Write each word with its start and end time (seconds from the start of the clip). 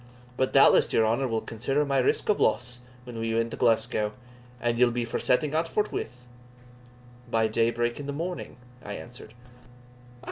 But 0.35 0.51
doubtless 0.51 0.91
your 0.91 1.05
honour 1.05 1.27
will 1.27 1.41
consider 1.41 1.85
my 1.85 1.99
risk 1.99 2.27
of 2.27 2.39
loss 2.39 2.79
when 3.03 3.19
we 3.19 3.35
win 3.35 3.51
to 3.51 3.55
Glasgow 3.55 4.13
and 4.59 4.79
ye'll 4.79 4.89
be 4.89 5.05
for 5.05 5.19
setting 5.19 5.53
out 5.53 5.67
forthwith?" 5.67 6.25
"By 7.29 7.45
day 7.45 7.69
break 7.69 7.99
in 7.99 8.07
the 8.07 8.11
morning," 8.11 8.57
I 8.83 8.93
answered. 8.93 9.35